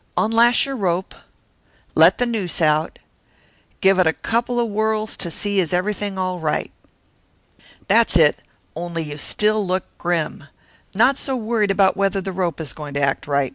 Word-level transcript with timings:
Unlash 0.17 0.65
your 0.65 0.75
rope, 0.75 1.13
let 1.93 2.17
the 2.17 2.25
noose 2.25 2.59
out, 2.59 2.97
give 3.81 3.99
it 3.99 4.07
a 4.07 4.13
couple 4.13 4.59
of 4.59 4.67
whirls 4.67 5.15
to 5.17 5.29
see 5.29 5.59
is 5.59 5.73
everything 5.73 6.17
all 6.17 6.39
right. 6.39 6.71
That's 7.87 8.17
it 8.17 8.39
only 8.75 9.03
you 9.03 9.17
still 9.19 9.63
look 9.63 9.83
grim 9.99 10.45
not 10.95 11.19
so 11.19 11.35
worried 11.35 11.69
about 11.69 11.95
whether 11.95 12.19
the 12.19 12.31
rope 12.31 12.59
is 12.59 12.73
going 12.73 12.95
to 12.95 12.99
act 13.01 13.27
right. 13.27 13.49